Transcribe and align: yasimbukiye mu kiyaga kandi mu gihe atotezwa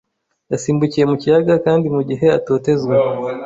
yasimbukiye 0.51 1.03
mu 1.09 1.15
kiyaga 1.21 1.53
kandi 1.65 1.85
mu 1.95 2.01
gihe 2.09 2.27
atotezwa 2.37 2.93